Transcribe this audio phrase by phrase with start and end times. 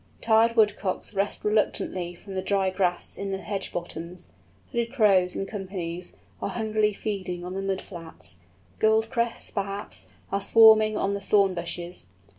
[0.19, 4.29] Tired Woodcocks rise reluctantly from the dry grass in the hedge bottoms;
[4.71, 8.37] Hooded Crows, in companies, are hungrily feeding on the mud flats;
[8.79, 12.07] Goldcrests, perhaps, are swarming on the thorn bushes.